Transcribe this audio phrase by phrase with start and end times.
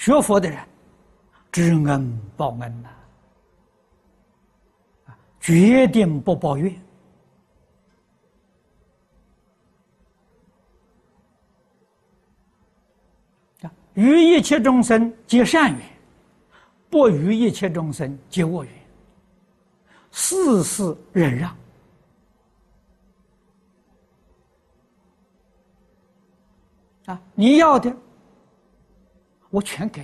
[0.00, 0.58] 学佛的人，
[1.52, 2.88] 知恩报恩呐，
[5.04, 6.74] 啊决定不抱怨
[13.60, 15.82] 啊，与一切众生结善缘，
[16.88, 18.72] 不与一切众生结恶缘，
[20.12, 21.54] 事事忍让。
[27.04, 27.94] 啊，你要的，
[29.50, 30.02] 我全给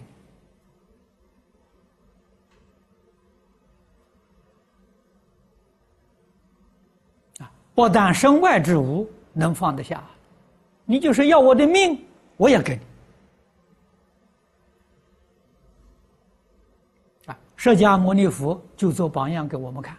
[7.39, 7.45] 你。
[7.45, 10.03] 啊，不但身外之物能放得下，
[10.85, 12.05] 你就是要我的命，
[12.37, 12.81] 我也给你。
[17.33, 19.97] 啊，释迦牟尼佛就做榜样给我们看。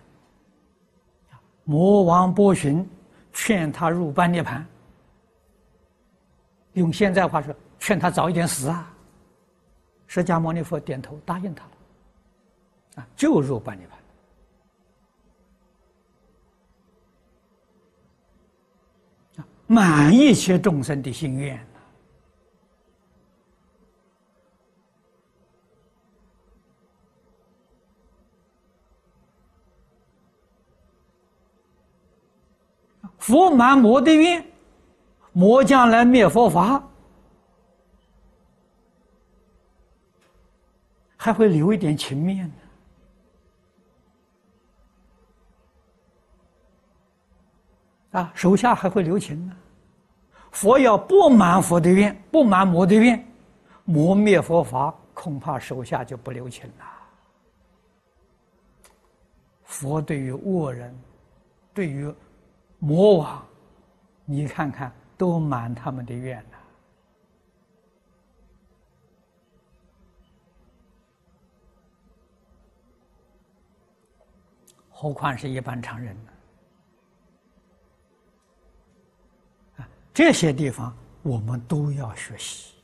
[1.63, 2.87] 魔王波旬
[3.33, 4.65] 劝他入般涅盘。
[6.73, 8.93] 用现在话说，劝他早一点死啊！
[10.07, 11.71] 释迦牟尼佛点头答应他了，
[12.95, 13.97] 啊，就入般涅盘。
[19.67, 21.59] 满一切众生的心愿
[33.19, 34.41] 佛满魔的愿。
[35.33, 36.81] 魔将来灭佛法，
[41.27, 42.53] 还会留一点情面呢。
[48.11, 49.53] 啊，手下还会留情呢。
[50.51, 53.21] 佛要不满佛的愿，不满魔的愿，
[53.83, 56.85] 魔灭佛法，恐怕手下就不留情了。
[59.65, 60.97] 佛对于恶人，
[61.73, 62.09] 对于
[62.79, 63.45] 魔王，
[64.23, 64.89] 你看看。
[65.17, 66.56] 都满他们的愿了，
[74.99, 76.31] 何况是一般常人呢？
[79.77, 80.91] 啊，这些地方
[81.21, 82.76] 我们都要学习。